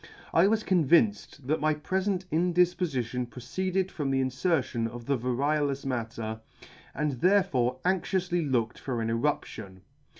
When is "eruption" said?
9.11-9.81